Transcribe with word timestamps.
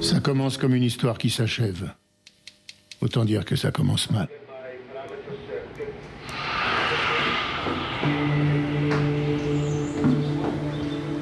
Ça 0.00 0.18
commence 0.18 0.56
comme 0.56 0.74
une 0.74 0.82
histoire 0.82 1.18
qui 1.18 1.28
s'achève. 1.28 1.92
Autant 3.02 3.24
dire 3.24 3.44
que 3.44 3.54
ça 3.54 3.70
commence 3.70 4.10
mal. 4.10 4.28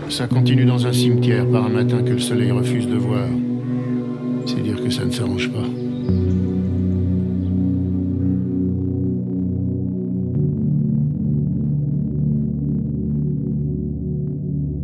Ça 0.08 0.26
continue 0.26 0.64
dans 0.64 0.86
un 0.86 0.92
cimetière 0.92 1.48
par 1.50 1.66
un 1.66 1.68
matin 1.68 2.02
que 2.02 2.10
le 2.10 2.18
soleil 2.20 2.52
refuse 2.52 2.86
de 2.86 2.96
voir. 2.96 3.28
C'est 4.46 4.62
dire 4.62 4.82
que 4.82 4.90
ça 4.90 5.04
ne 5.04 5.10
s'arrange 5.10 5.50
pas. 5.52 5.64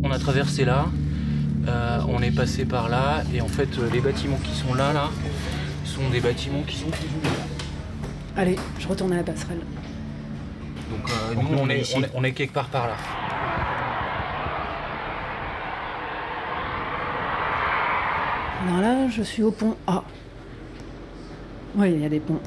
On 0.03 0.11
a 0.11 0.19
traversé 0.19 0.65
là, 0.65 0.87
euh, 1.67 1.99
on 2.09 2.21
est 2.21 2.31
passé 2.31 2.65
par 2.65 2.89
là, 2.89 3.23
et 3.33 3.41
en 3.41 3.47
fait, 3.47 3.69
euh, 3.77 3.89
les 3.91 3.99
bâtiments 4.01 4.39
qui 4.43 4.53
sont 4.55 4.73
là, 4.73 4.93
là, 4.93 5.09
sont 5.83 6.09
des 6.11 6.19
bâtiments 6.19 6.61
qui 6.63 6.75
sont 6.77 6.89
plus 6.89 7.07
ou 7.07 7.21
moins 7.25 7.33
là. 7.37 8.41
Allez, 8.41 8.55
je 8.79 8.87
retourne 8.87 9.13
à 9.13 9.17
la 9.17 9.23
passerelle. 9.23 9.61
Donc, 10.91 11.09
euh, 11.09 11.33
Donc 11.35 11.43
nous, 11.43 11.49
nous, 11.55 11.57
on 11.59 11.63
on 11.65 11.69
est 11.69 11.77
est, 11.77 11.81
ici. 11.81 11.93
on 11.97 12.03
est- 12.03 12.11
on 12.13 12.23
est 12.23 12.31
quelque 12.33 12.53
part 12.53 12.67
par 12.67 12.87
là. 12.87 12.95
Alors 18.67 18.81
là, 18.81 19.07
je 19.09 19.21
suis 19.21 19.43
au 19.43 19.51
pont 19.51 19.75
A. 19.87 20.03
Oui, 21.75 21.91
il 21.93 22.01
y 22.01 22.05
a 22.05 22.09
des 22.09 22.19
ponts. 22.19 22.39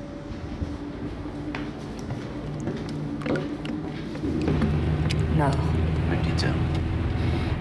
Nord. 5.36 5.50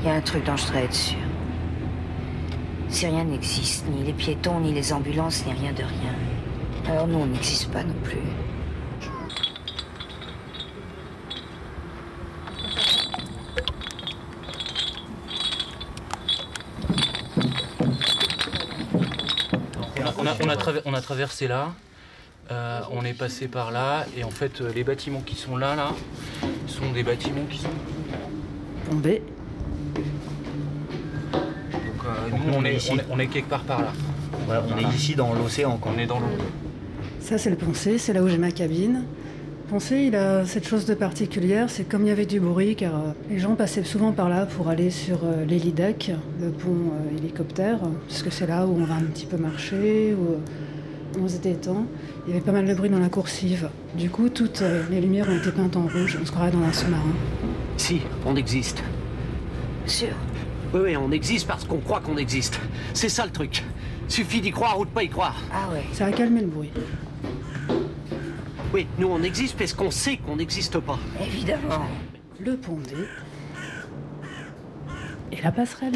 Il 0.02 0.08
y 0.08 0.10
a 0.10 0.14
un 0.14 0.22
truc 0.22 0.46
dont 0.46 0.56
je 0.56 0.66
voudrais 0.68 0.86
être 0.86 0.94
sûr. 0.94 1.18
Si 2.98 3.06
rien 3.06 3.26
n'existe, 3.26 3.86
ni 3.88 4.04
les 4.04 4.12
piétons, 4.12 4.60
ni 4.60 4.74
les 4.74 4.92
ambulances, 4.92 5.46
ni 5.46 5.54
rien 5.54 5.72
de 5.72 5.84
rien, 5.84 6.16
alors 6.90 7.06
nous, 7.06 7.20
on 7.20 7.28
n'existe 7.28 7.72
pas 7.72 7.84
non 7.84 7.94
plus. 8.04 8.18
On 20.18 20.26
a, 20.26 20.36
on 20.44 20.50
a 20.50 20.56
traver- 20.56 20.82
on 20.86 20.96
a 20.96 21.02
traversé 21.02 21.48
là, 21.48 21.74
euh, 22.50 22.82
on 22.92 23.06
est 23.06 23.14
passé 23.14 23.48
par 23.48 23.70
là, 23.70 24.08
et 24.18 24.24
en 24.24 24.32
fait, 24.32 24.60
euh, 24.62 24.74
les 24.74 24.84
bâtiments 24.84 25.22
qui 25.22 25.36
sont 25.36 25.56
là, 25.56 25.76
là, 25.76 25.92
sont 26.66 26.92
des 26.94 27.04
bâtiments 27.04 27.46
qui 27.48 27.60
sont. 27.60 27.70
Euh, 29.06 29.20
nous, 32.30 32.54
on 32.56 32.66
est, 32.66 32.76
ici. 32.76 32.90
on 32.94 32.98
est- 32.98 33.06
on 33.12 33.20
est 33.20 33.28
quelque 33.28 33.50
part 33.50 33.64
par 33.64 33.82
là. 33.82 33.94
On 34.50 34.78
est 34.78 34.96
ici 34.96 35.16
dans 35.16 35.34
l'océan. 35.34 35.80
On 35.86 35.98
est 36.00 36.06
dans 36.06 36.20
l'eau. 36.20 36.26
Ça, 37.20 37.38
c'est 37.38 37.50
le 37.50 37.58
C, 37.74 37.98
c'est 37.98 38.14
là 38.14 38.24
où 38.24 38.28
j'ai 38.28 38.38
ma 38.38 38.52
cabine. 38.52 39.04
C, 39.80 40.06
il 40.08 40.16
a 40.16 40.46
cette 40.46 40.66
chose 40.66 40.86
de 40.86 40.94
particulière, 40.94 41.70
c'est 41.70 41.84
comme 41.84 42.04
il 42.04 42.08
y 42.08 42.12
avait 42.12 42.26
du 42.26 42.40
bruit, 42.40 42.76
car 42.78 42.96
euh, 42.96 43.00
les 43.30 43.38
gens 43.38 43.54
passaient 43.56 43.84
souvent 43.84 44.14
par 44.14 44.30
là 44.30 44.46
pour 44.46 44.70
aller 44.70 44.90
sur 44.92 45.20
euh, 45.26 45.44
l'hélideck, 45.44 46.14
le 46.42 46.50
pont 46.52 46.70
euh, 46.70 47.18
hélicoptère, 47.18 47.80
parce 48.08 48.24
que 48.24 48.30
c'est 48.30 48.48
là 48.48 48.66
où 48.66 48.78
on 48.80 48.86
va 48.86 48.94
un 48.96 49.04
petit 49.04 49.26
peu 49.26 49.36
marcher, 49.36 50.16
où 50.18 50.38
on 51.22 51.28
se 51.28 51.38
détend. 51.38 51.86
Il 52.26 52.32
y 52.34 52.38
avait 52.38 52.46
pas 52.46 52.54
mal 52.54 52.66
de 52.66 52.74
bruit 52.74 52.90
dans 52.90 53.00
la 53.00 53.10
coursive. 53.10 53.68
Du 53.98 54.10
coup, 54.10 54.30
toutes 54.30 54.62
euh, 54.62 54.84
les 54.90 55.02
lumières 55.02 55.28
ont 55.30 55.36
été 55.38 55.52
peintes 55.52 55.76
en 55.76 55.82
rouge, 55.84 56.18
on 56.22 56.26
se 56.26 56.32
croirait 56.32 56.52
dans 56.52 56.62
un 56.64 56.72
sous-marin. 56.72 57.04
Si, 57.76 58.00
on 58.26 58.38
existe. 58.38 58.82
Sûr. 59.86 60.10
Oui, 60.74 60.82
oui, 60.84 60.98
on 60.98 61.12
existe 61.12 61.48
parce 61.48 61.64
qu'on 61.64 61.80
croit 61.80 62.02
qu'on 62.02 62.18
existe. 62.18 62.60
C'est 62.94 63.10
ça 63.10 63.26
le 63.26 63.32
truc. 63.32 63.64
Suffit 64.08 64.42
d'y 64.42 64.52
croire 64.52 64.80
ou 64.80 64.86
de 64.86 64.90
pas 64.90 65.04
y 65.04 65.10
croire. 65.10 65.36
Ah 65.52 65.72
ouais. 65.72 65.84
Ça 65.94 66.06
a 66.06 66.12
calmé 66.12 66.42
le 66.42 66.48
bruit. 66.48 66.72
Oui, 68.74 68.86
nous 68.98 69.08
on 69.08 69.24
existe 69.24 69.58
parce 69.58 69.74
qu'on 69.74 69.92
sait 69.92 70.18
qu'on 70.18 70.36
n'existe 70.36 70.80
pas. 70.80 71.00
Évidemment. 71.22 71.86
Le 72.40 72.58
pont 72.58 72.78
D. 72.78 72.96
Et 75.32 75.42
la 75.42 75.52
passerelle. 75.52 75.94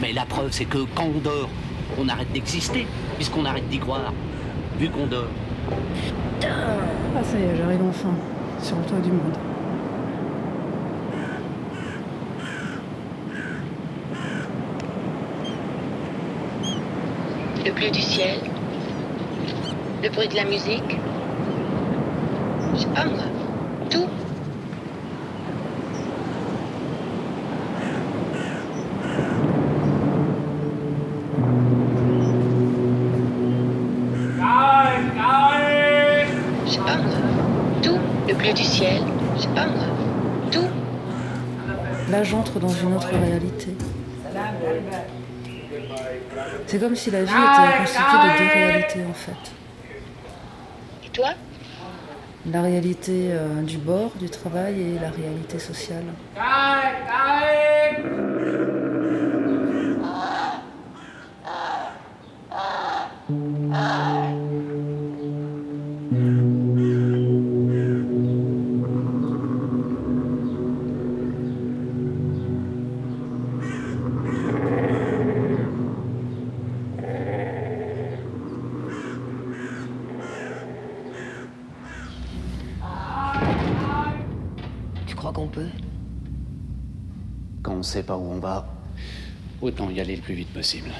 Mais 0.00 0.12
la 0.12 0.24
preuve, 0.24 0.52
c'est 0.52 0.64
que 0.64 0.78
quand 0.94 1.06
on 1.06 1.18
dort, 1.18 1.48
on 1.98 2.08
arrête 2.08 2.32
d'exister, 2.32 2.86
puisqu'on 3.16 3.44
arrête 3.44 3.68
d'y 3.68 3.78
croire. 3.78 4.12
Vu 4.78 4.88
qu'on 4.88 5.06
dort. 5.06 5.28
Ah, 6.42 7.22
ça 7.24 7.38
y 7.38 7.42
est, 7.42 7.56
j'arrive 7.56 7.82
enfin 7.82 8.14
sur 8.62 8.76
le 8.76 8.84
toit 8.84 9.00
du 9.00 9.10
monde. 9.10 9.36
Le 17.66 17.72
bleu 17.72 17.90
du 17.90 18.00
ciel. 18.00 18.38
Le 20.00 20.08
bruit 20.10 20.28
de 20.28 20.36
la 20.36 20.44
musique. 20.44 20.96
Je 22.74 22.78
sais 22.78 22.86
pas 22.86 23.06
moi. 23.06 23.24
Tout. 23.90 24.06
Je 36.66 36.70
sais 36.70 36.78
pas 36.78 36.96
moi. 36.98 37.16
Tout. 37.82 37.98
Le 38.28 38.34
bleu 38.34 38.52
du 38.52 38.62
ciel. 38.62 39.02
Je 39.36 39.42
sais 39.42 39.48
pas 39.48 39.66
moi. 39.66 39.86
Tout. 40.52 40.68
Là, 42.12 42.22
j'entre 42.22 42.60
dans 42.60 42.68
une 42.68 42.94
autre 42.94 43.08
réalité. 43.08 43.74
C'est 46.66 46.80
comme 46.80 46.96
si 46.96 47.10
la 47.10 47.22
vie 47.22 47.30
était 47.30 47.78
constituée 47.78 48.18
de 48.22 48.38
deux 48.38 48.52
réalités, 48.52 49.04
en 49.08 49.14
fait. 49.14 49.52
Et 51.04 51.10
toi 51.10 51.30
La 52.50 52.62
réalité 52.62 53.28
euh, 53.30 53.62
du 53.62 53.78
bord, 53.78 54.12
du 54.18 54.28
travail, 54.28 54.80
et 54.80 54.98
la 54.98 55.10
réalité 55.10 55.58
sociale. 55.58 56.04
Tu 63.28 64.45
sait 87.86 88.02
pas 88.02 88.16
où 88.16 88.30
on 88.30 88.38
va, 88.38 88.66
autant 89.62 89.90
y 89.90 90.00
aller 90.00 90.16
le 90.16 90.22
plus 90.22 90.34
vite 90.34 90.52
possible. 90.52 90.90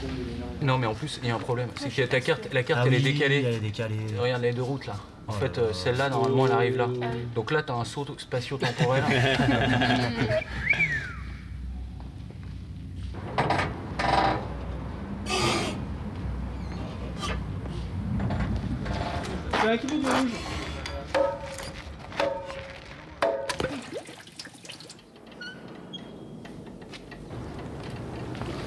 Non, 0.62 0.78
mais 0.78 0.86
en 0.86 0.94
plus, 0.94 1.20
il 1.22 1.28
y 1.28 1.32
a 1.32 1.34
un 1.34 1.40
problème. 1.40 1.68
C'est 1.76 1.90
que 1.90 2.02
ta 2.02 2.20
carte, 2.20 2.48
la 2.52 2.62
carte, 2.62 2.80
Ah 2.82 2.86
elle 2.86 2.94
est 2.94 2.98
oui, 2.98 3.12
décalée. 3.12 3.44
Elle 3.46 3.54
est 3.54 3.60
décalée. 3.60 3.96
Regarde 4.18 4.42
les 4.42 4.52
deux 4.52 4.62
routes 4.62 4.86
là. 4.86 4.96
En 5.28 5.32
fait, 5.32 5.58
euh, 5.58 5.72
celle-là, 5.72 6.08
normalement, 6.08 6.46
elle 6.46 6.52
arrive 6.52 6.76
là. 6.76 6.88
Donc 7.34 7.50
là, 7.50 7.62
t'as 7.62 7.74
un 7.74 7.84
saut 7.84 8.06
spatio-temporel. 8.16 9.02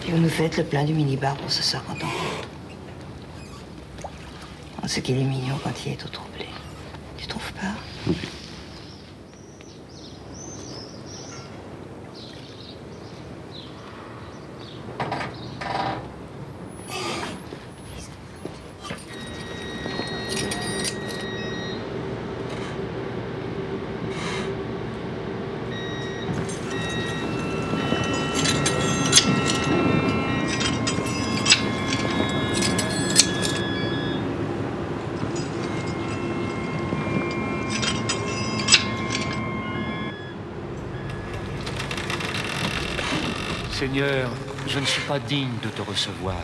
Et 0.09 0.12
vous 0.12 0.18
nous 0.18 0.28
faites 0.39 0.55
le 0.55 0.63
plein 0.63 0.85
du 0.85 0.94
minibar 0.94 1.35
pour 1.35 1.51
ce 1.51 1.61
soir 1.61 1.83
quand 1.85 1.95
on 1.95 2.05
rentre. 2.05 2.47
Ce 4.88 5.01
qu'il 5.01 5.19
est 5.19 5.24
mignon 5.25 5.59
quand 5.62 5.86
il 5.86 5.91
est 5.91 5.95
tout 5.97 6.07
troublé. 6.07 6.45
Tu 7.18 7.27
trouves 7.27 7.51
pas? 7.51 7.75
Seigneur, 43.91 44.30
Je 44.68 44.77
ne 44.77 44.86
suis 44.86 45.01
pas 45.01 45.18
digne 45.18 45.50
de 45.63 45.69
te 45.69 45.81
recevoir. 45.81 46.36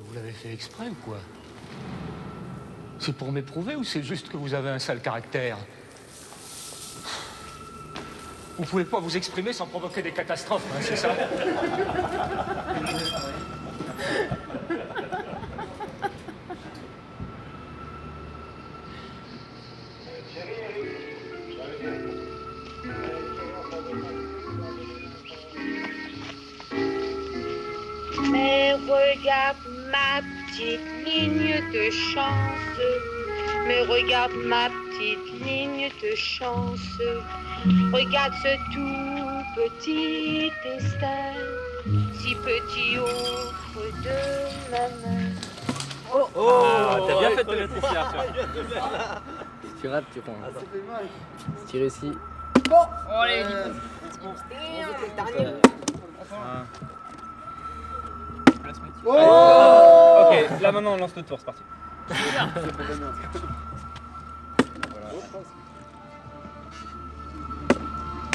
Vous 0.00 0.14
l'avez 0.14 0.30
fait 0.30 0.52
exprès 0.52 0.88
ou 0.88 0.94
quoi? 1.04 1.18
C'est 3.00 3.16
pour 3.16 3.32
m'éprouver 3.32 3.74
ou 3.74 3.82
c'est 3.82 4.04
juste 4.04 4.28
que 4.28 4.36
vous 4.36 4.54
avez 4.54 4.70
un 4.70 4.78
sale 4.78 5.00
caractère? 5.00 5.58
Vous 8.58 8.64
pouvez 8.64 8.84
pas 8.84 8.98
vous 8.98 9.16
exprimer 9.16 9.52
sans 9.52 9.66
provoquer 9.66 10.02
des 10.02 10.10
catastrophes, 10.10 10.64
hein, 10.74 10.80
c'est 10.80 10.96
ça? 10.96 11.10
Mais 28.32 28.72
regarde 28.72 29.56
ma 29.92 30.20
petite 30.48 30.80
ligne 31.06 31.62
de 31.72 31.90
chance. 31.90 32.80
Mais 33.68 33.82
regarde 33.82 34.32
ma 34.46 34.68
petite 34.68 35.44
ligne 35.44 35.57
de 36.02 36.14
chance. 36.14 37.00
Regarde 37.92 38.34
ce 38.42 38.56
tout 38.72 39.44
petit 39.56 40.50
destin, 40.64 41.34
si 42.14 42.34
petit 42.36 42.98
au 42.98 43.04
creux 43.04 43.92
de 44.04 44.70
ma 44.70 44.88
main. 44.88 45.30
Oh, 46.14 47.06
t'as 47.06 47.18
bien 47.18 47.30
fait 47.30 47.44
de 47.44 47.50
te 47.50 47.56
mettre 47.56 47.76
ici, 47.76 47.96
Arthur. 47.96 48.24
Si 49.62 49.80
tu 49.80 49.88
rates, 49.88 50.04
tu 50.12 50.20
prends. 50.20 50.36
Si 51.58 51.72
tu 51.72 51.78
réussis. 51.78 52.12
Oh, 52.70 52.74
allez, 53.10 53.44
Oh 59.04 60.28
ok, 60.28 60.60
là 60.60 60.72
maintenant 60.72 60.92
on 60.94 60.96
lance 60.98 61.16
le 61.16 61.22
tour, 61.22 61.38
c'est 61.38 61.46
parti. 61.46 61.62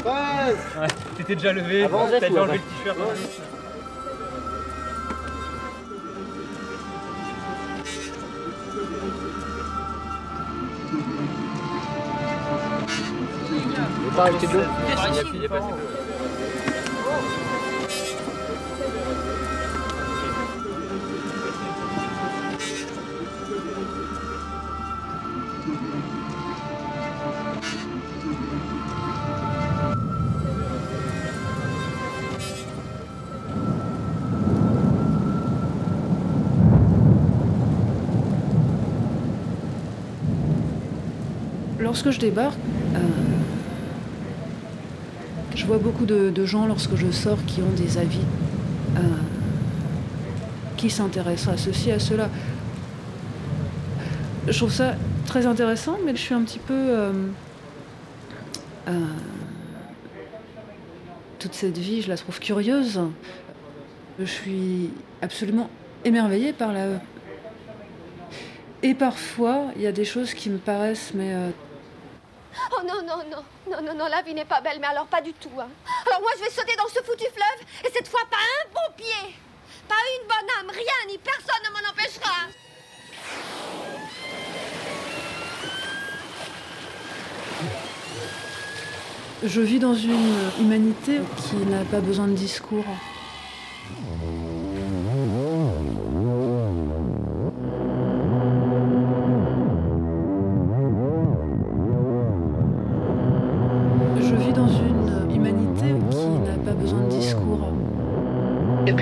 Ouais, 0.04 0.88
t'étais 1.16 1.34
déjà 1.34 1.52
levé, 1.52 1.84
Avant, 1.84 2.06
t'as 2.06 2.20
déjà 2.28 2.42
enlevé 2.42 2.58
le 2.58 2.92
t-shirt. 2.92 2.98
Pas 14.14 14.22
arrêté 14.22 14.46
de 14.46 14.52
l'eau 14.52 14.60
Il 15.34 15.44
est 15.44 15.48
passé 15.48 15.66
de 15.66 16.03
Lorsque 41.94 42.10
je 42.10 42.18
débarque, 42.18 42.58
euh, 42.96 42.98
je 45.54 45.64
vois 45.64 45.78
beaucoup 45.78 46.06
de, 46.06 46.44
gens 46.44 46.66
lorsque 46.66 46.96
je 46.96 47.08
sors 47.12 47.38
qui 47.46 47.62
ont 47.62 47.70
des 47.76 47.98
avis, 47.98 48.18
euh, 48.96 49.00
qui 50.76 50.90
s'intéressent 50.90 51.54
à 51.54 51.56
ceci, 51.56 51.92
à 51.92 52.00
cela. 52.00 52.30
Je 54.48 54.58
trouve 54.58 54.72
ça 54.72 54.96
très 55.24 55.46
intéressant, 55.46 55.96
mais 56.04 56.16
je 56.16 56.20
suis 56.20 56.34
un 56.34 56.42
petit 56.42 56.58
peu... 56.58 56.74
euh, 56.74 57.12
toute 61.38 61.54
cette 61.54 61.78
vie, 61.78 62.02
je 62.02 62.08
la 62.08 62.16
trouve 62.16 62.40
curieuse. 62.40 63.02
Je 64.18 64.24
suis 64.24 64.90
absolument 65.22 65.70
émerveillée 66.04 66.52
par 66.52 66.72
la... 66.72 66.86
Et 68.82 68.94
parfois, 68.94 69.66
il 69.76 69.82
y 69.82 69.86
a 69.86 69.92
des 69.92 70.04
choses 70.04 70.34
qui 70.34 70.50
me 70.50 70.58
paraissent, 70.58 71.12
mais 71.14 71.32
Oh 72.72 72.82
non, 72.84 73.02
non, 73.02 73.18
non, 73.30 73.44
non, 73.70 73.82
non, 73.82 73.94
non, 73.94 74.06
la 74.06 74.22
vie 74.22 74.34
n'est 74.34 74.44
pas 74.44 74.60
belle, 74.60 74.78
mais 74.80 74.86
alors 74.86 75.06
pas 75.06 75.20
du 75.20 75.32
tout. 75.32 75.50
Hein. 75.58 75.68
Alors 76.06 76.20
moi, 76.20 76.30
je 76.36 76.44
vais 76.44 76.50
sauter 76.50 76.76
dans 76.76 76.88
ce 76.88 77.02
foutu 77.02 77.24
fleuve, 77.24 77.66
et 77.84 77.92
cette 77.92 78.08
fois, 78.08 78.20
pas 78.30 78.36
un 78.36 78.68
bon 78.72 78.94
pied, 78.96 79.34
pas 79.88 79.94
une 80.20 80.26
bonne 80.26 80.50
âme, 80.60 80.70
rien, 80.70 81.08
ni 81.08 81.18
personne 81.18 81.62
ne 81.64 81.70
m'en 81.70 81.90
empêchera. 81.90 82.48
Je 89.42 89.60
vis 89.60 89.78
dans 89.78 89.94
une 89.94 90.50
humanité 90.58 91.20
qui 91.36 91.56
n'a 91.56 91.84
pas 91.84 92.00
besoin 92.00 92.28
de 92.28 92.34
discours. 92.34 92.86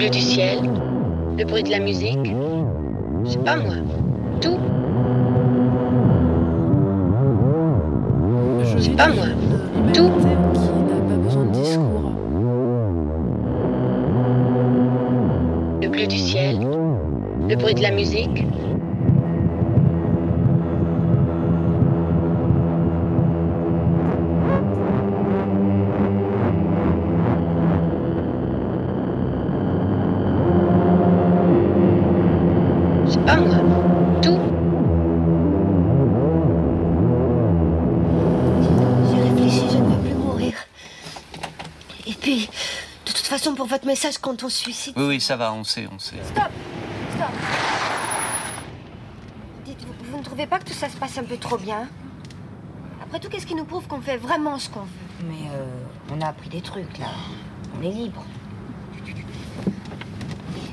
Bleu 0.02 0.10
du 0.10 0.20
ciel, 0.20 0.58
le 1.38 1.44
bruit 1.44 1.62
de 1.62 1.70
la 1.70 1.78
musique. 1.78 2.34
Je 3.24 3.30
sais 3.30 3.38
pas 3.38 3.54
moi. 3.56 3.74
Tout. 4.40 4.58
Je 8.64 8.78
sais 8.82 8.90
pas 8.90 9.08
moi. 9.08 9.26
Tout. 9.94 10.10
qui 10.54 10.70
n'a 10.88 11.00
pas 11.08 11.16
besoin 11.22 11.44
de 11.44 11.50
discours. 11.52 12.12
Le 15.82 15.88
bleu 15.88 16.06
du 16.08 16.18
ciel, 16.18 16.58
le 17.48 17.54
bruit 17.54 17.74
de 17.74 17.82
la 17.82 17.92
musique. 17.92 18.44
Tout. 33.32 34.38
J'ai 39.08 39.22
réfléchi, 39.22 39.70
je 39.70 39.78
ne 39.78 39.84
veux 39.88 40.02
plus 40.02 40.14
mourir. 40.14 40.52
Et 42.06 42.12
puis, 42.12 42.50
de 43.06 43.12
toute 43.12 43.26
façon, 43.26 43.54
pour 43.54 43.66
votre 43.66 43.86
message, 43.86 44.18
quand 44.18 44.42
on 44.42 44.48
se 44.50 44.58
suicide. 44.58 44.92
Oui, 44.96 45.04
oui, 45.06 45.20
ça 45.20 45.36
va, 45.36 45.52
on 45.54 45.64
sait, 45.64 45.88
on 45.90 45.98
sait. 45.98 46.16
Stop 46.24 46.50
Stop 47.14 47.30
Dites-vous, 49.64 49.94
vous 50.10 50.18
ne 50.18 50.24
trouvez 50.24 50.46
pas 50.46 50.58
que 50.58 50.64
tout 50.64 50.74
ça 50.74 50.90
se 50.90 50.96
passe 50.96 51.16
un 51.16 51.24
peu 51.24 51.38
trop 51.38 51.56
bien 51.56 51.88
Après 53.02 53.18
tout, 53.18 53.30
qu'est-ce 53.30 53.46
qui 53.46 53.54
nous 53.54 53.64
prouve 53.64 53.86
qu'on 53.86 54.02
fait 54.02 54.18
vraiment 54.18 54.58
ce 54.58 54.68
qu'on 54.68 54.80
veut 54.80 55.24
Mais 55.24 55.48
euh, 55.54 55.64
on 56.14 56.20
a 56.20 56.26
appris 56.28 56.50
des 56.50 56.60
trucs 56.60 56.98
là. 56.98 57.06
On 57.78 57.82
est 57.82 57.90
libre. 57.90 58.22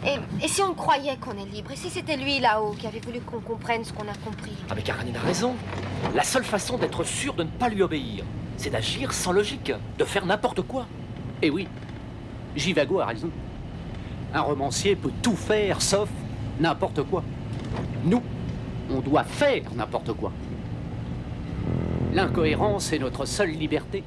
Et, 0.05 0.43
et 0.43 0.47
si 0.47 0.61
on 0.61 0.73
croyait 0.73 1.17
qu'on 1.17 1.37
est 1.37 1.45
libre 1.51 1.71
Et 1.71 1.75
si 1.75 1.89
c'était 1.89 2.17
lui 2.17 2.39
là-haut 2.39 2.71
qui 2.71 2.87
avait 2.87 2.99
voulu 2.99 3.19
qu'on 3.21 3.39
comprenne 3.39 3.83
ce 3.83 3.91
qu'on 3.93 4.07
a 4.07 4.15
compris? 4.25 4.53
Ah 4.69 4.73
mais 4.75 4.81
Karanine 4.81 5.15
a 5.15 5.21
raison. 5.21 5.55
La 6.15 6.23
seule 6.23 6.43
façon 6.43 6.77
d'être 6.77 7.03
sûr 7.03 7.33
de 7.33 7.43
ne 7.43 7.49
pas 7.49 7.69
lui 7.69 7.81
obéir, 7.81 8.23
c'est 8.57 8.69
d'agir 8.69 9.11
sans 9.13 9.31
logique, 9.31 9.71
de 9.97 10.03
faire 10.05 10.25
n'importe 10.25 10.61
quoi. 10.61 10.85
Et 11.41 11.49
oui, 11.49 11.67
Jivago 12.55 12.99
a 12.99 13.05
raison. 13.05 13.29
Un 14.33 14.41
romancier 14.41 14.95
peut 14.95 15.11
tout 15.21 15.35
faire 15.35 15.81
sauf 15.81 16.09
n'importe 16.59 17.03
quoi. 17.03 17.23
Nous, 18.03 18.21
on 18.91 18.99
doit 18.99 19.23
faire 19.23 19.63
n'importe 19.75 20.13
quoi. 20.13 20.31
L'incohérence 22.13 22.91
est 22.91 22.99
notre 22.99 23.25
seule 23.25 23.51
liberté. 23.51 24.03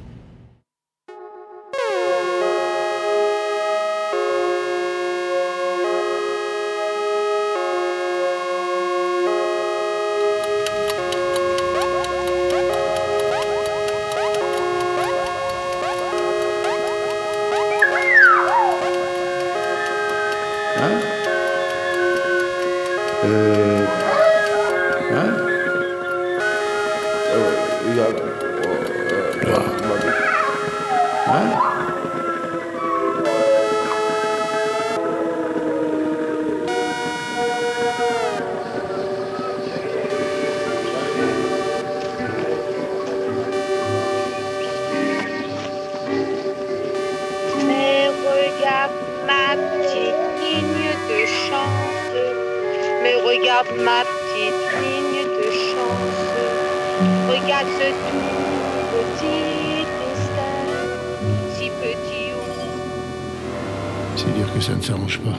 C'est 64.23 64.33
dire 64.35 64.55
que 64.55 64.61
ça 64.61 64.73
ne 64.77 64.81
s'arrange 64.81 65.19
pas. 65.19 65.37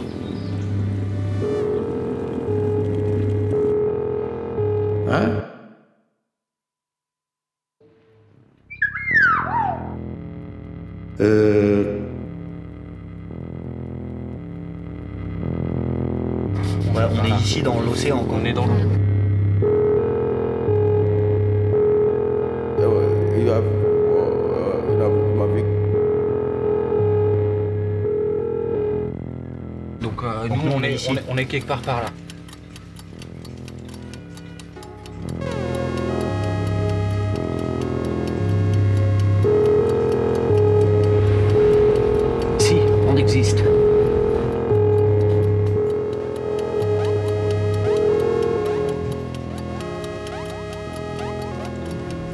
Hein 5.09 5.29
Euh... 11.21 11.99
Ouais, 16.93 17.03
on 17.09 17.25
est 17.25 17.39
ici 17.39 17.61
dans 17.61 17.79
l'océan. 17.79 18.25
On 18.29 18.43
est 18.43 18.51
dans 18.51 18.65
l'eau. 18.65 18.73
On 30.83 30.85
on 30.85 30.89
est 30.89 30.91
est, 30.91 30.95
ici. 30.95 31.07
on 31.11 31.15
est- 31.17 31.23
on 31.29 31.37
est 31.37 31.45
quelque 31.45 31.67
part 31.67 31.81
par 31.81 32.01
là. 32.01 32.09
Si, 42.59 42.77
on 43.07 43.17
existe. 43.17 43.63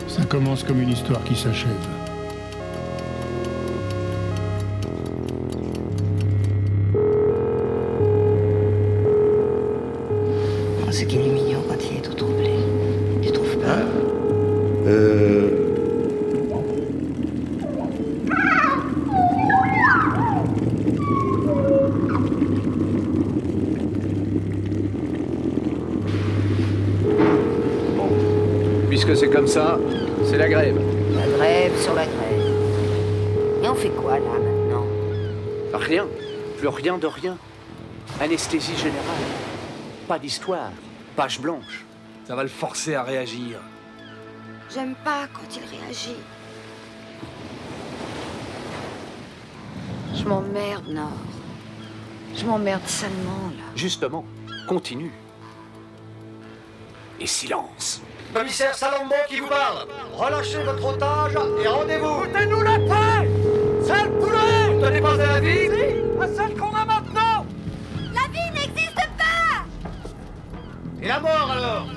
Ça 0.07 0.23
commence 0.25 0.63
comme 0.63 0.81
une 0.81 0.89
histoire 0.89 1.23
qui 1.23 1.35
s'achève. 1.35 1.98
Puisque 29.09 29.25
c'est 29.25 29.31
comme 29.31 29.47
ça, 29.47 29.79
c'est 30.23 30.37
la 30.37 30.47
grève. 30.47 30.79
La 31.15 31.25
grève 31.25 31.81
sur 31.81 31.95
la 31.95 32.05
grève. 32.05 33.63
Et 33.63 33.67
on 33.67 33.73
fait 33.73 33.89
quoi 33.89 34.19
là 34.19 34.37
maintenant? 34.37 34.85
Rien. 35.73 36.05
Plus 36.59 36.67
rien 36.67 36.99
de 36.99 37.07
rien. 37.07 37.35
Anesthésie 38.21 38.77
générale. 38.77 39.23
Pas 40.07 40.19
d'histoire. 40.19 40.69
Page 41.15 41.39
blanche. 41.41 41.85
Ça 42.27 42.35
va 42.35 42.43
le 42.43 42.49
forcer 42.49 42.93
à 42.93 43.01
réagir. 43.01 43.59
J'aime 44.71 44.93
pas 45.03 45.27
quand 45.33 45.55
il 45.55 45.79
réagit. 45.79 46.19
Je 50.13 50.23
m'emmerde, 50.23 50.87
Nord. 50.87 51.09
Je 52.35 52.45
m'emmerde 52.45 52.85
salement 52.85 53.49
là. 53.57 53.63
Justement, 53.75 54.23
continue. 54.67 55.13
Et 57.19 57.25
silence. 57.25 58.03
Commissaire 58.33 58.75
Salombo 58.75 59.15
qui 59.27 59.39
vous 59.39 59.47
parle. 59.47 59.87
Relâchez 60.13 60.63
votre 60.63 60.85
otage 60.85 61.33
et 61.63 61.67
rendez-vous. 61.67 62.23
Foutez-nous 62.23 62.61
la 62.61 62.77
paix 62.79 63.29
Sale 63.85 64.11
poulet 64.19 64.73
Vous 64.73 64.81
tenez 64.85 65.01
pas 65.01 65.13
à 65.13 65.17
la 65.17 65.39
vie 65.39 65.69
À 66.21 66.27
celle 66.27 66.55
qu'on 66.55 66.75
a 66.75 66.85
maintenant 66.85 67.45
La 68.13 68.27
vie 68.31 68.51
n'existe 68.53 68.95
pas 69.17 69.65
Et 71.01 71.07
la 71.07 71.19
mort 71.19 71.51
alors? 71.51 71.87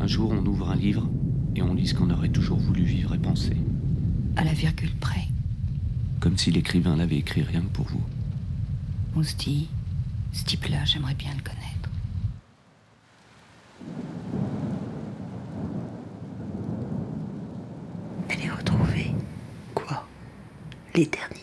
Un 0.00 0.06
jour, 0.06 0.32
on 0.32 0.46
ouvre 0.46 0.70
un 0.70 0.76
livre 0.76 1.06
et 1.54 1.60
on 1.60 1.74
lit 1.74 1.86
ce 1.86 1.94
qu'on 1.94 2.08
aurait 2.08 2.30
toujours 2.30 2.58
voulu 2.58 2.82
vivre 2.84 3.14
et 3.14 3.18
penser. 3.18 3.56
À 4.36 4.44
la 4.44 4.54
virgule 4.54 4.94
près. 4.98 5.28
Comme 6.20 6.38
si 6.38 6.50
l'écrivain 6.50 6.96
l'avait 6.96 7.18
écrit 7.18 7.42
rien 7.42 7.60
que 7.60 7.66
pour 7.66 7.86
vous. 7.86 8.02
On 9.14 9.22
se 9.22 9.36
dit, 9.36 9.68
ce 10.32 10.44
type-là, 10.44 10.86
j'aimerais 10.86 11.14
bien 11.14 11.32
le 11.36 11.42
connaître. 11.42 11.90
Elle 18.30 18.40
est 18.46 18.50
retrouvée. 18.50 19.12
Quoi? 19.74 20.06
L'éternité. 20.94 21.39